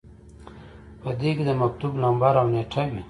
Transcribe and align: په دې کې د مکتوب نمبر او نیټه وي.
په 1.01 1.09
دې 1.19 1.31
کې 1.35 1.43
د 1.49 1.51
مکتوب 1.61 1.93
نمبر 2.03 2.33
او 2.41 2.47
نیټه 2.53 2.83
وي. 2.89 2.99